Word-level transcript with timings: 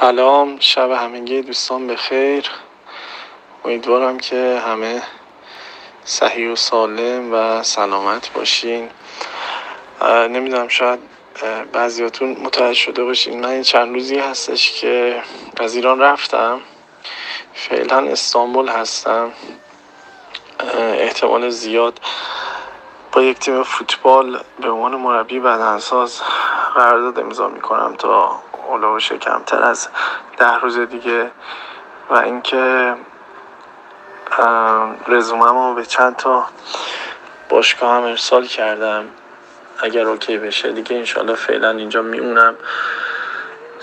سلام 0.00 0.56
شب 0.60 0.90
همگی 0.90 1.42
دوستان 1.42 1.86
بخیر 1.86 2.50
امیدوارم 3.64 4.18
که 4.18 4.62
همه 4.66 5.02
صحیح 6.04 6.52
و 6.52 6.56
سالم 6.56 7.32
و 7.32 7.62
سلامت 7.62 8.32
باشین. 8.32 8.90
نمی‌دونم 10.02 10.68
شاید 10.68 11.00
بعضیاتون 11.72 12.36
متوجه 12.42 12.74
شده 12.74 13.04
باشین. 13.04 13.40
من 13.40 13.48
این 13.48 13.62
چند 13.62 13.94
روزی 13.94 14.18
هستش 14.18 14.80
که 14.80 15.22
از 15.56 15.74
ایران 15.74 16.00
رفتم. 16.00 16.60
فعلا 17.54 17.98
استانبول 17.98 18.68
هستم. 18.68 19.32
احتمال 20.78 21.48
زیاد 21.50 22.00
با 23.12 23.22
یک 23.22 23.38
تیم 23.38 23.62
فوتبال 23.62 24.40
به 24.60 24.70
عنوان 24.70 24.94
مربی 24.94 25.40
بدنساز 25.40 26.20
قرارداد 26.74 27.18
امضا 27.18 27.48
می‌کنم 27.48 27.94
تا 27.98 28.42
اولوش 28.74 29.12
کمتر 29.12 29.62
از 29.62 29.88
ده 30.38 30.58
روز 30.58 30.78
دیگه 30.78 31.30
و 32.10 32.14
اینکه 32.14 32.94
رزومم 35.08 35.68
رو 35.68 35.74
به 35.74 35.86
چند 35.86 36.16
تا 36.16 36.46
باشگاه 37.48 37.96
هم 37.96 38.02
ارسال 38.02 38.46
کردم. 38.46 39.04
اگر 39.78 40.06
اوکی 40.06 40.38
بشه 40.38 40.72
دیگه 40.72 40.96
انشالله 40.96 41.34
فعلا 41.34 41.70
اینجا 41.70 42.02
میمونم. 42.02 42.54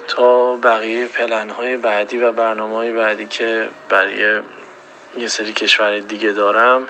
تا 0.08 0.56
بقیه 0.56 1.08
پلن 1.08 1.50
های 1.50 1.78
بعدی 1.78 2.18
و 2.18 2.32
برنامه 2.32 2.76
های 2.76 2.92
بعدی 2.92 3.26
که 3.26 3.70
برای 3.90 4.42
یه 5.18 5.28
سری 5.28 5.54
کشور 5.54 6.00
دیگه 6.00 6.32
دارم 6.32 6.88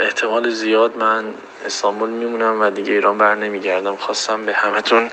احتمال 0.00 0.50
زیاد 0.50 0.96
من 0.96 1.24
استانبول 1.64 2.10
میمونم 2.10 2.60
و 2.60 2.70
دیگه 2.70 2.92
ایران 2.92 3.18
بر 3.18 3.34
نمیگردم. 3.34 3.96
خواستم 3.96 4.46
به 4.46 4.52
همتون 4.52 5.10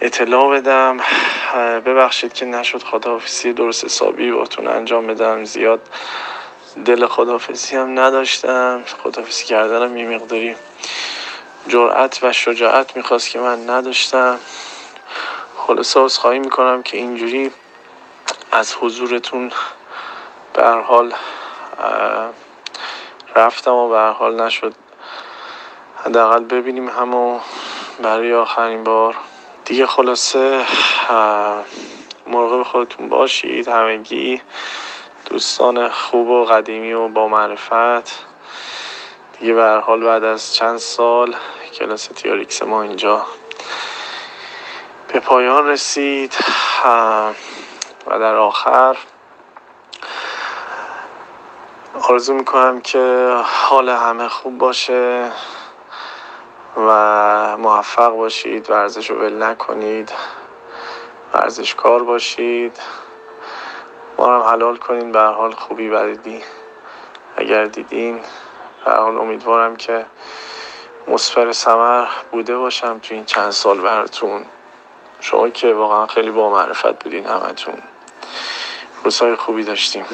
اطلاع 0.00 0.60
بدم. 0.60 0.96
ببخشید 1.86 2.32
که 2.32 2.46
نشد 2.46 2.82
خداحافظی 2.82 3.52
درست 3.52 3.84
حسابی 3.84 4.30
باتون 4.32 4.68
انجام 4.68 5.06
بدم. 5.06 5.44
زیاد 5.44 5.80
دل 6.84 7.06
خداحافظی 7.06 7.76
هم 7.76 7.98
نداشتم. 7.98 8.84
خداحافظی 9.02 9.44
کردنم 9.44 9.96
یه 9.96 10.08
مقداری 10.08 10.56
جرأت 11.68 12.18
و 12.22 12.32
شجاعت 12.32 12.96
می‌خواست 12.96 13.30
که 13.30 13.38
من 13.38 13.70
نداشتم. 13.70 14.38
خلاصه 15.56 16.08
خواهی 16.08 16.38
می‌کنم 16.38 16.82
که 16.82 16.96
اینجوری 16.96 17.50
از 18.52 18.74
حضورتون 18.74 19.52
به 20.54 20.68
حال 20.68 21.14
رفتم 23.36 23.72
و 23.72 23.88
به 23.88 24.00
حال 24.00 24.42
نشد. 24.42 24.74
حداقل 26.04 26.44
ببینیم 26.44 26.88
همو 26.88 27.40
برای 28.02 28.34
آخرین 28.34 28.84
بار. 28.84 29.16
دیگه 29.64 29.86
خلاصه 29.86 30.64
مراقب 32.26 32.62
خودتون 32.62 33.08
باشید 33.08 33.68
همگی 33.68 34.42
دوستان 35.30 35.88
خوب 35.88 36.28
و 36.28 36.44
قدیمی 36.44 36.92
و 36.92 37.08
با 37.08 37.28
معرفت. 37.28 38.24
دیگه 39.40 39.54
به 39.54 39.82
حال 39.86 40.04
بعد 40.04 40.24
از 40.24 40.54
چند 40.54 40.78
سال 40.78 41.36
کلاس 41.78 42.06
تیاریکس 42.06 42.62
ما 42.62 42.82
اینجا 42.82 43.26
به 45.08 45.20
پایان 45.20 45.68
رسید 45.68 46.36
و 48.06 48.18
در 48.18 48.34
آخر 48.34 48.96
آرزو 52.02 52.34
می‌کنم 52.34 52.80
که 52.80 53.34
حال 53.44 53.88
همه 53.88 54.28
خوب 54.28 54.58
باشه. 54.58 55.32
و 56.78 57.56
موفق 57.56 58.10
باشید 58.10 58.70
ورزش 58.70 59.10
رو 59.10 59.16
ول 59.16 59.42
نکنید 59.42 60.12
ورزشکار 61.34 62.02
باشید. 62.02 62.78
ما 64.18 64.34
هم 64.34 64.40
حلال 64.40 64.76
کنین 64.76 65.12
به 65.12 65.20
حال 65.20 65.52
خوبی 65.52 65.90
بدیدی 65.90 66.42
اگر 67.36 67.64
دیدین 67.64 68.20
به 68.84 68.92
حال 68.92 69.18
امیدوارم 69.18 69.76
که 69.76 70.06
مصفر 71.08 71.52
سمر 71.52 72.06
بوده 72.30 72.56
باشم 72.56 72.98
تو 72.98 73.14
این 73.14 73.24
چند 73.24 73.50
سال 73.50 73.80
براتون. 73.80 74.44
شما 75.20 75.48
که 75.48 75.72
واقعا 75.72 76.06
خیلی 76.06 76.30
با 76.30 76.50
معرفت 76.50 77.04
بودین 77.04 77.26
همتون. 77.26 77.74
روزهای 79.04 79.36
خوبی 79.36 79.64
داشتیم. 79.64 80.04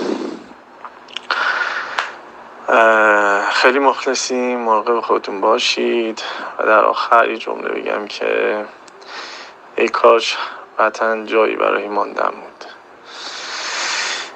خیلی 3.51 3.79
مخلصیم 3.79 4.59
مراقب 4.59 5.01
خودتون 5.01 5.41
باشید. 5.41 6.23
و 6.59 6.67
در 6.67 6.85
آخر 6.85 7.31
یه 7.31 7.37
جمله 7.37 7.69
بگم 7.69 8.07
که 8.07 8.65
ای 9.77 9.89
کاش 9.89 10.37
وطن 10.79 11.27
جایی 11.27 11.57
برای 11.57 11.89
ماندن 11.89 12.31
بود. 12.31 12.65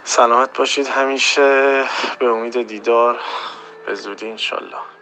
سلامت 0.05 0.59
باشید 0.59 0.87
همیشه. 0.87 1.85
به 2.19 2.27
امید 2.27 2.63
دیدار. 2.63 3.19
به 3.87 3.95
زودی 3.95 4.31
انشالله. 4.31 4.98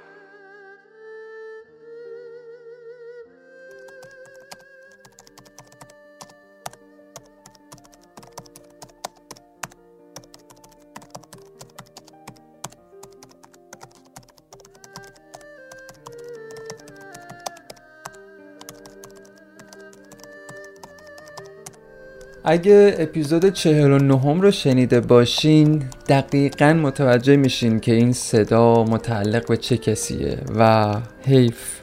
اگه 22.49 22.95
اپیزود 22.99 23.49
49 23.49 24.41
رو 24.41 24.51
شنیده 24.51 25.01
باشین 25.01 25.83
دقیقا 26.09 26.73
متوجه 26.73 27.37
میشین 27.37 27.81
که 27.81 27.93
این 27.93 28.13
صدا 28.13 28.85
متعلق 28.85 29.49
به 29.49 29.57
چه 29.57 29.77
کسیه 29.77 30.39
و 30.59 30.95
حیف 31.27 31.81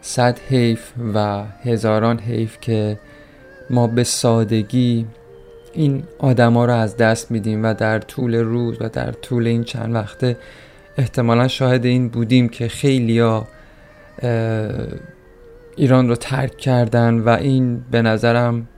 صد 0.00 0.38
حیف 0.48 0.92
و 1.14 1.44
هزاران 1.64 2.18
حیف 2.18 2.60
که 2.60 2.98
ما 3.70 3.86
به 3.86 4.04
سادگی 4.04 5.06
این 5.72 6.02
آدما 6.18 6.64
رو 6.64 6.72
از 6.74 6.96
دست 6.96 7.30
میدیم 7.30 7.64
و 7.64 7.74
در 7.74 7.98
طول 7.98 8.34
روز 8.34 8.76
و 8.80 8.88
در 8.88 9.12
طول 9.12 9.46
این 9.46 9.64
چند 9.64 9.94
وقته 9.94 10.36
احتمالا 10.98 11.48
شاهد 11.48 11.84
این 11.84 12.08
بودیم 12.08 12.48
که 12.48 12.68
خیلیا 12.68 13.46
ایران 15.76 16.08
رو 16.08 16.16
ترک 16.16 16.56
کردن 16.56 17.18
و 17.18 17.28
این 17.28 17.84
به 17.90 18.02
نظرم 18.02 18.68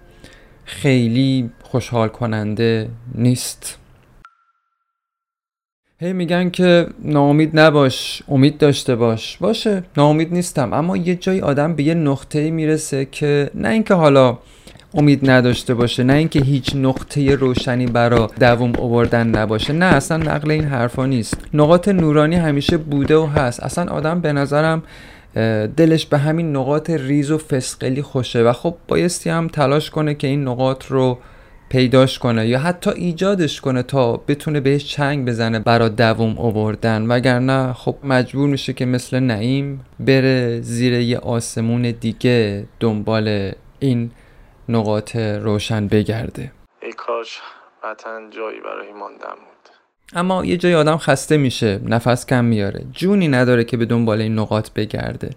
خیلی 0.66 1.50
خوشحال 1.62 2.09
کننده 2.09 2.88
نیست. 3.15 3.78
هی 6.00 6.12
میگن 6.12 6.50
که 6.50 6.87
ناامید 7.04 7.60
نباش 7.60 8.22
امید 8.28 8.59
داشته 8.59 8.97
باش. 8.97 9.37
باشه 9.37 9.82
ناامید 9.97 10.32
نیستم. 10.32 10.72
اما 10.72 10.97
یه 10.97 11.15
جای 11.15 11.41
آدم 11.41 11.75
به 11.75 11.82
یه 11.82 11.94
نقطه 11.94 12.50
می‌رسه 12.50 13.04
که 13.04 13.50
نه 13.54 13.69
اینکه 13.69 13.94
حالا 13.94 14.38
امید 14.94 15.31
نداشته 15.31 15.75
باشه 15.75 16.03
نه 16.03 16.12
اینکه 16.12 16.41
هیچ 16.41 16.77
نقطه 16.77 17.34
روشنی 17.34 17.87
برا 17.87 18.31
دووم 18.41 18.72
آوردن 18.78 19.27
نباشه. 19.27 19.72
نه 19.72 19.84
اصلا 19.84 20.16
نقل 20.16 20.50
این 20.50 20.65
حرفا 20.65 21.06
نیست. 21.06 21.34
نقاط 21.54 21.88
نورانی 21.88 22.37
همیشه 22.37 22.77
بوده 22.77 23.16
و 23.16 23.27
هست. 23.27 23.60
اصلا 23.60 23.93
آدم 23.93 24.21
به 24.21 24.33
نظرم 24.33 24.83
دلش 25.77 26.07
به 26.07 26.19
همین 26.19 26.57
نقاط 26.57 26.91
ریز 26.91 27.31
و 27.31 27.39
فسقلی 27.39 28.03
خوشه 28.03 28.43
و 28.43 28.53
خب 28.53 28.75
بایستی 28.89 29.31
هم 29.31 29.49
تلاش 29.49 29.91
کنه 29.91 30.15
که 30.15 30.27
این 30.27 30.49
نقاط 30.49 30.87
رو 30.87 31.19
پیداش 31.69 32.19
کنه 32.19 32.47
یا 32.47 32.59
حتی 32.59 32.91
ایجادش 32.91 33.61
کنه 33.61 33.83
تا 33.83 34.17
بتونه 34.17 34.61
بهش 34.61 34.85
چنگ 34.85 35.29
بزنه 35.29 35.59
برا 35.59 35.89
دووم 35.89 36.39
آوردن. 36.39 37.07
وگرنه 37.07 37.73
خب 37.73 37.97
مجبور 38.05 38.49
میشه 38.49 38.73
که 38.73 38.87
مثل 38.87 39.21
نعیم 39.21 39.85
بره 40.01 40.61
زیر 40.61 40.93
یه 40.93 41.19
آسمون 41.19 41.83
دیگه 41.91 42.67
دنبال 42.81 43.53
این 43.79 44.11
نقاط 44.69 45.17
روشن 45.17 45.89
بگرده. 45.89 46.53
ای 46.83 46.93
کاش 46.93 47.41
وطن 47.84 48.31
جایی 48.31 48.60
برای 48.60 48.93
ماندم 48.93 49.37
اما 50.15 50.45
یه 50.45 50.57
جای 50.57 50.75
آدم 50.75 50.97
خسته 50.97 51.37
میشه 51.37 51.81
نفس 51.85 52.27
کم 52.27 52.45
میاره. 52.45 52.85
جونی 52.93 53.29
نداره 53.29 53.65
که 53.65 53.77
به 53.77 53.85
دنبال 53.85 54.21
این 54.21 54.39
نقاط 54.39 54.71
بگرده. 54.71 55.31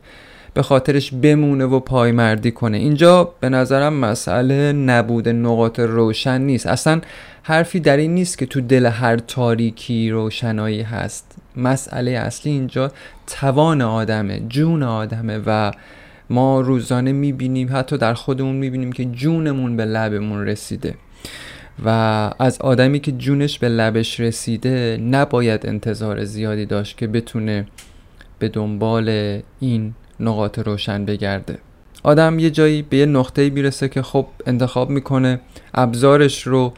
به 0.54 0.62
خاطرش 0.62 1.12
بمونه 1.12 1.66
و 1.66 1.80
پایمردی 1.80 2.52
کنه. 2.52 2.78
اینجا 2.78 3.34
به 3.40 3.50
نظرم 3.50 3.94
مسئله 3.94 4.72
نبود 4.72 5.30
نقاط 5.30 5.80
روشن 5.80 6.42
نیست. 6.42 6.68
اصلا 6.68 7.02
حرفی 7.44 7.80
در 7.80 7.98
این 7.98 8.14
نیست 8.14 8.38
که 8.38 8.46
تو 8.46 8.62
دل 8.62 8.86
هر 8.86 9.18
تاریکی 9.18 10.10
روشنایی 10.10 10.82
هست. 10.82 11.36
مسئله 11.56 12.12
اصلی 12.12 12.52
اینجا 12.52 12.92
توان 13.28 13.82
آدمه 13.82 14.42
جون 14.48 14.84
آدمه 14.84 15.40
و 15.46 15.72
ما 16.30 16.62
روزانه 16.62 17.12
می‌بینیم 17.12 17.70
حتی 17.72 17.98
در 17.98 18.14
خودمون 18.14 18.56
می‌بینیم 18.56 18.92
که 18.92 19.06
جونمون 19.06 19.78
به 19.78 19.86
لبمون 19.86 20.46
رسیده. 20.46 20.94
و 21.86 21.90
از 22.40 22.62
آدمی 22.62 23.00
که 23.00 23.12
جونش 23.12 23.60
به 23.60 23.70
لبش 23.70 24.20
رسیده 24.20 24.98
نباید 25.04 25.66
انتظار 25.66 26.24
زیادی 26.24 26.66
داشت 26.66 26.98
که 26.98 27.08
بتونه 27.08 27.68
به 28.40 28.50
دنبال 28.50 29.40
این 29.60 29.94
نقاط 30.20 30.60
روشن 30.60 31.06
بگرده. 31.06 31.58
آدم 32.04 32.40
یه 32.40 32.50
جایی 32.50 32.82
به 32.82 32.98
یه 32.98 33.06
نقطه 33.06 33.50
می‌رسه 33.50 33.90
که 33.90 34.02
خب 34.02 34.28
انتخاب 34.46 34.90
می‌کنه 34.90 35.40
ابزارش 35.74 36.48
رو 36.48 36.74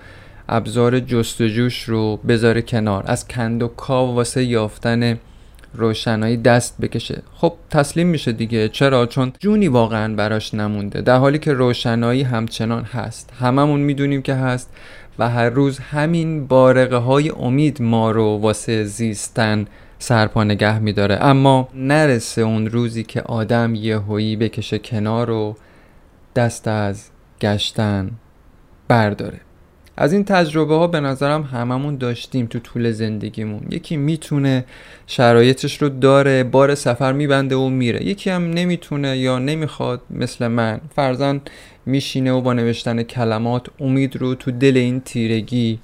ابزار 0.49 0.99
جستجوش 0.99 1.83
رو 1.83 2.17
بذاره 2.17 2.61
کنار. 2.61 3.03
از 3.07 3.27
کند 3.27 3.63
و 3.63 3.67
کاو 3.67 4.15
واسه 4.15 4.43
یافتن 4.43 5.19
روشنایی 5.73 6.37
دست 6.37 6.77
بکشه. 6.81 7.21
خب 7.35 7.53
تسلیم 7.69 8.07
میشه 8.07 8.31
دیگه. 8.31 8.69
چرا؟ 8.69 9.05
چون 9.05 9.33
جونی 9.39 9.67
واقعا 9.67 10.15
براش 10.15 10.53
نمونده. 10.53 11.01
در 11.01 11.17
حالی 11.17 11.39
که 11.39 11.53
روشنایی 11.53 12.21
همچنان 12.23 12.83
هست. 12.83 13.33
هممون 13.39 13.79
می‌دونیم 13.79 14.21
که 14.21 14.33
هست 14.33 14.69
و 15.19 15.29
هر 15.29 15.49
روز 15.49 15.79
همین 15.79 16.47
بارقه 16.47 16.95
های 16.95 17.29
امید 17.29 17.81
ما 17.81 18.11
رو 18.11 18.37
واسه 18.37 18.83
زیستن 18.83 19.65
سرپا 19.99 20.43
نگه 20.43 20.79
میداره. 20.79 21.17
اما 21.21 21.69
نرسه 21.73 22.41
اون 22.41 22.67
روزی 22.67 23.03
که 23.03 23.21
آدم 23.21 23.75
یهویی 23.75 24.35
بکشه 24.35 24.79
کنار 24.79 25.29
و 25.31 25.55
دست 26.35 26.67
از 26.67 27.09
گشتن 27.41 28.11
برداره. 28.87 29.39
از 29.97 30.13
این 30.13 30.23
تجربه 30.23 30.75
ها 30.75 30.87
به 30.87 30.99
نظرم 30.99 31.43
هممون 31.43 31.95
داشتیم 31.95 32.45
تو 32.45 32.59
طول 32.59 32.91
زندگیمون. 32.91 33.61
یکی 33.69 33.97
می‌تونه 33.97 34.65
شرایطش 35.07 35.81
رو 35.81 35.89
داره 35.89 36.43
بار 36.43 36.75
سفر 36.75 37.13
میبنده 37.13 37.55
و 37.55 37.69
میره. 37.69 38.05
یکی 38.05 38.29
هم 38.29 38.49
نمی‌تونه 38.49 39.17
یا 39.17 39.39
نمی‌خواد 39.39 40.01
مثل 40.09 40.47
من. 40.47 40.81
فرزن 40.95 41.41
میشینه 41.85 42.31
و 42.31 42.41
با 42.41 42.53
نوشتن 42.53 43.03
کلمات 43.03 43.67
امید 43.79 44.15
رو 44.15 44.35
تو 44.35 44.51
دل 44.51 44.77
این 44.77 44.99
تیرگی 44.99 45.79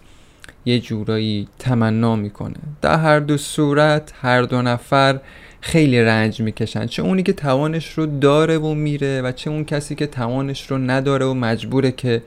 یه 0.66 0.80
جورایی 0.80 1.48
تمنا 1.60 2.16
می‌کنه. 2.16 2.56
در 2.82 2.98
هر 2.98 3.20
دو 3.20 3.38
صورت 3.38 4.14
هر 4.22 4.42
دو 4.42 4.62
نفر 4.62 5.20
خیلی 5.62 6.02
رنج 6.02 6.42
می‌کشن. 6.42 6.86
چه 6.86 7.02
اونی 7.02 7.24
که 7.24 7.34
توانش 7.34 7.90
رو 7.92 8.06
داره 8.06 8.58
و 8.58 8.74
میره 8.74 9.22
و 9.22 9.32
چه 9.32 9.50
اون 9.50 9.66
کسی 9.66 9.96
که 9.96 10.08
توانش 10.08 10.72
رو 10.72 10.78
نداره 10.78 11.26
و 11.26 11.34
مجبوره 11.34 11.92
که 11.92 12.22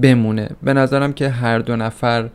بمونه. 0.00 0.50
به 0.62 0.72
نظرم 0.72 1.12
که 1.12 1.28
هر 1.28 1.58
دو 1.58 1.76
نفر 1.76 2.28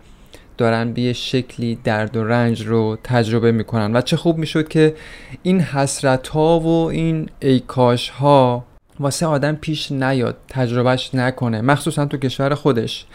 دارن 0.57 0.93
به 0.93 1.13
شکلی 1.13 1.79
درد 1.83 2.17
و 2.17 2.23
رنج 2.23 2.65
رو 2.67 2.97
تجربه 3.03 3.51
می‌کنن 3.51 3.95
و 3.95 4.01
چه 4.01 4.17
خوب 4.17 4.37
می‌شد 4.37 4.67
که 4.67 4.95
این 5.43 5.61
حسرت 5.61 6.27
ها 6.27 6.59
و 6.59 6.89
این 6.89 7.29
ایکاش 7.39 8.09
ها 8.09 8.65
واسه 8.99 9.25
آدم 9.25 9.55
پیش 9.55 9.91
نیاد 9.91 10.37
تجربهش 10.47 11.15
نکنه 11.15 11.61
مخصوصا 11.61 12.05
تو 12.05 12.17
کشور 12.17 12.55
خودش. 12.55 13.05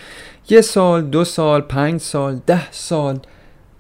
یه 0.49 0.61
سال 0.61 1.03
دو 1.03 1.25
سال 1.25 1.61
پنج 1.61 2.01
سال 2.01 2.41
ده 2.47 2.73
سال 2.73 3.19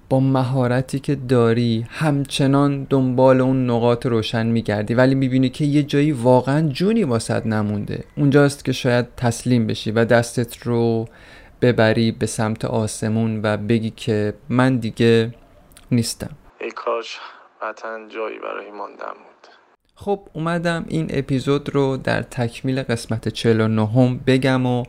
با 0.08 0.20
مهارتی 0.20 0.98
که 0.98 1.14
داری 1.14 1.86
همچنان 1.88 2.84
دنبال 2.90 3.40
اون 3.40 3.70
نقاط 3.70 4.06
روشن 4.06 4.46
میگردی. 4.46 4.94
ولی 4.94 5.14
می‌بینی 5.14 5.48
که 5.48 5.64
یه 5.64 5.82
جایی 5.82 6.12
واقعا 6.12 6.68
جونی 6.68 7.04
واسد 7.04 7.46
نمونده. 7.46 8.04
اونجاست 8.16 8.64
که 8.64 8.72
شاید 8.72 9.06
تسلیم 9.16 9.66
بشی 9.66 9.90
و 9.90 10.04
دستت 10.04 10.62
رو 10.62 11.08
ببری 11.62 12.12
به 12.12 12.26
سمت 12.26 12.64
آسمون 12.64 13.40
و 13.42 13.56
بگی 13.56 13.90
که 13.90 14.34
من 14.48 14.76
دیگه 14.76 15.34
نیستم. 15.90 16.30
ای 16.60 16.70
کاش 16.70 17.18
وطن 17.62 18.08
جایی 18.08 18.38
برای 18.38 18.70
ماندم 18.70 19.14
بود. 19.14 19.48
خب 19.94 20.20
اومدم 20.32 20.84
این 20.88 21.06
اپیزود 21.10 21.74
رو 21.74 21.96
در 21.96 22.22
تکمیل 22.22 22.82
قسمت 22.82 23.28
49 23.28 24.20
بگم 24.26 24.66
و 24.66 24.84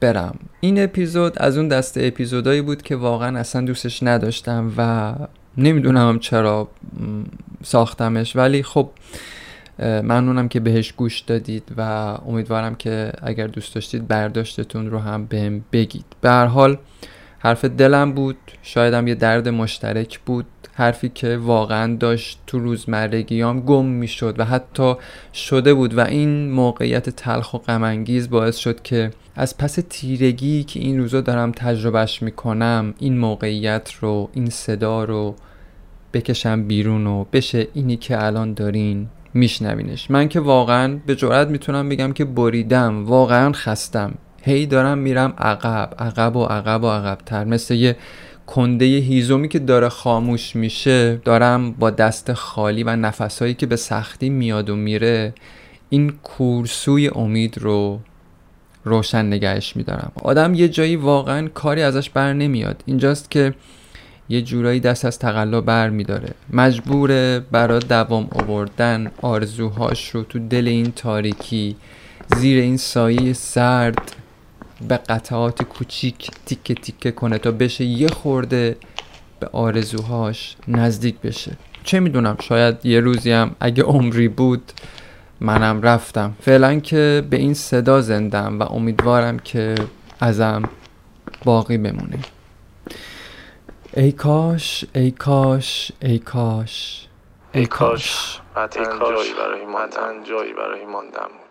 برم. 0.00 0.38
این 0.60 0.84
اپیزود 0.84 1.38
از 1.38 1.56
اون 1.56 1.68
دسته 1.68 2.00
اپیزودایی 2.04 2.62
بود 2.62 2.82
که 2.82 2.96
واقعا 2.96 3.38
اصلا 3.38 3.66
دوستش 3.66 4.02
نداشتم 4.02 4.72
و 4.76 5.14
نمی‌دونم 5.56 6.18
چرا 6.18 6.68
ساختمش. 7.62 8.36
ولی 8.36 8.62
خب 8.62 8.90
ممنونم 9.78 10.48
که 10.48 10.60
بهش 10.60 10.92
گوش 10.92 11.20
دادید 11.20 11.72
و 11.76 11.82
امیدوارم 12.26 12.74
که 12.74 13.12
اگر 13.22 13.46
دوست 13.46 13.74
داشتید 13.74 14.08
برداشتتون 14.08 14.90
رو 14.90 14.98
هم 14.98 15.26
بهم 15.26 15.64
بگید. 15.72 16.04
به 16.20 16.30
هر 16.30 16.46
حال 16.46 16.78
حرف 17.38 17.64
دلم 17.64 18.12
بود. 18.12 18.36
شایدم 18.62 19.08
یه 19.08 19.14
درد 19.14 19.48
مشترک 19.48 20.18
بود. 20.18 20.46
حرفی 20.78 21.08
که 21.08 21.36
واقعا 21.36 21.96
داشت 21.96 22.40
تو 22.46 22.58
روزمرگیام 22.58 23.60
گم 23.60 23.84
می‌شد 23.84 24.34
و 24.38 24.44
حتی 24.44 24.94
شده 25.34 25.74
بود 25.74 25.98
و 25.98 26.00
این 26.00 26.50
موقعیت 26.50 27.10
تلخ 27.10 27.54
و 27.54 27.58
غمانگیز 27.58 28.30
باعث 28.30 28.56
شد 28.56 28.82
که 28.82 29.10
از 29.36 29.58
پس 29.58 29.78
تیرگی 29.88 30.64
که 30.64 30.80
این 30.80 30.98
روزا 30.98 31.20
دارم 31.20 31.52
تجربهش 31.52 32.22
می‌کنم 32.22 32.94
این 32.98 33.18
موقعیت 33.18 33.92
رو 34.00 34.28
این 34.32 34.50
صدا 34.50 35.04
رو 35.04 35.34
بکشم 36.12 36.66
بیرون 36.66 37.06
و 37.06 37.24
بشه 37.32 37.68
اینی 37.74 37.96
که 37.96 38.24
الان 38.24 38.54
دارین 38.54 39.08
میشنوینش. 39.34 40.10
من 40.10 40.28
که 40.28 40.40
واقعا 40.40 40.98
به 41.06 41.14
جرات 41.14 41.48
می‌تونم 41.48 41.88
بگم 41.88 42.12
که 42.12 42.24
بریدم 42.24 43.06
واقعا 43.06 43.52
خستم. 43.52 44.14
هی 44.42 44.66
دارم 44.66 44.98
میرم 44.98 45.34
عقب 45.38 45.94
عقب 45.98 46.36
و 46.36 46.44
عقب 46.44 46.84
و 46.84 46.88
عقب 46.90 47.18
تر 47.26 47.44
مثل 47.44 47.74
یه 47.74 47.96
کنده 48.48 48.84
هیزومی 48.84 49.48
که 49.48 49.58
داره 49.58 49.88
خاموش 49.88 50.56
میشه 50.56 51.16
دارم 51.16 51.72
با 51.72 51.90
دست 51.90 52.32
خالی 52.32 52.82
و 52.82 52.96
نفسهایی 52.96 53.54
که 53.54 53.66
به 53.66 53.76
سختی 53.76 54.30
میاد 54.30 54.70
و 54.70 54.76
میره 54.76 55.34
این 55.90 56.12
کورسوی 56.22 57.08
امید 57.08 57.58
رو 57.58 58.00
روشن 58.84 59.26
نگهش 59.26 59.76
میدارم. 59.76 60.12
آدم 60.22 60.54
یه 60.54 60.68
جایی 60.68 60.96
واقعا 60.96 61.48
کاری 61.48 61.82
ازش 61.82 62.10
بر 62.10 62.32
نمیاد. 62.32 62.82
اینجاست 62.86 63.30
که 63.30 63.54
یه 64.28 64.42
جورایی 64.42 64.80
دست 64.80 65.04
از 65.04 65.18
تقلا 65.18 65.60
بر 65.60 65.90
میداره. 65.90 66.28
مجبوره 66.52 67.40
برای 67.50 67.78
دوام 67.78 68.28
آوردن 68.32 69.10
آرزوهاش 69.22 70.10
رو 70.10 70.22
تو 70.22 70.38
دل 70.38 70.68
این 70.68 70.92
تاریکی 70.92 71.76
زیر 72.36 72.60
این 72.62 72.76
سایه 72.76 73.32
سرد 73.32 74.12
به 74.80 74.96
قطعات 74.96 75.62
کوچیک 75.62 76.30
تیکه 76.46 76.74
تیکه 76.74 77.10
کنه 77.10 77.38
تا 77.38 77.50
بشه 77.50 77.84
یه 77.84 78.08
خورده 78.08 78.76
به 79.40 79.48
آرزوهاش 79.52 80.56
نزدیک 80.68 81.20
بشه. 81.20 81.56
چه 81.84 82.00
می‌دونم 82.00 82.36
شاید 82.40 82.86
یه 82.86 83.00
روزی 83.00 83.30
هم 83.32 83.56
اگه 83.60 83.82
عمری 83.82 84.28
بود 84.28 84.72
منم 85.40 85.82
رفتم. 85.82 86.36
فعلا 86.40 86.80
که 86.80 87.24
به 87.30 87.36
این 87.36 87.54
صدا 87.54 88.00
زندم 88.00 88.60
و 88.60 88.62
امیدوارم 88.62 89.38
که 89.38 89.74
ازم 90.20 90.62
باقی 91.44 91.78
بمونه. 91.78 92.18
ای 93.96 94.12
کاش 94.12 94.84
ای 94.94 95.10
کاش 95.10 95.92
ای 96.02 96.18
کاش. 96.18 97.06
ای 97.52 97.66
کاش. 97.66 98.40
وطن 98.56 98.84
جایی 98.84 99.34
برای 99.34 99.66
ماندن. 99.66 100.24
جایی 100.24 100.52
برای 100.52 100.86
ماندن 100.86 101.47